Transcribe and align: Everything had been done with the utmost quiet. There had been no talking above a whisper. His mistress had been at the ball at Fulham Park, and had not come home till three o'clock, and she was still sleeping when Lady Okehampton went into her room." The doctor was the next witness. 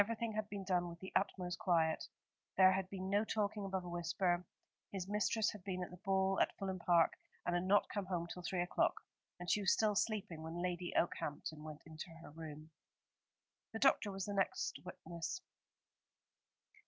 Everything 0.01 0.33
had 0.33 0.49
been 0.49 0.63
done 0.63 0.89
with 0.89 0.99
the 0.99 1.13
utmost 1.15 1.59
quiet. 1.59 2.05
There 2.57 2.71
had 2.71 2.89
been 2.89 3.11
no 3.11 3.23
talking 3.23 3.65
above 3.65 3.85
a 3.85 3.89
whisper. 3.89 4.43
His 4.91 5.07
mistress 5.07 5.51
had 5.51 5.63
been 5.63 5.83
at 5.83 5.91
the 5.91 5.97
ball 6.03 6.39
at 6.41 6.57
Fulham 6.57 6.79
Park, 6.79 7.13
and 7.45 7.53
had 7.53 7.65
not 7.65 7.87
come 7.87 8.07
home 8.07 8.25
till 8.25 8.41
three 8.41 8.63
o'clock, 8.63 8.95
and 9.39 9.47
she 9.47 9.61
was 9.61 9.73
still 9.73 9.93
sleeping 9.93 10.41
when 10.41 10.59
Lady 10.59 10.91
Okehampton 10.97 11.61
went 11.61 11.83
into 11.85 12.09
her 12.23 12.31
room." 12.31 12.71
The 13.73 13.77
doctor 13.79 14.11
was 14.11 14.25
the 14.25 14.33
next 14.33 14.79
witness. 14.83 15.41